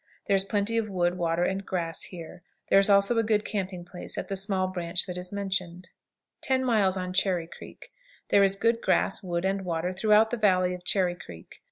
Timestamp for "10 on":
6.41-7.13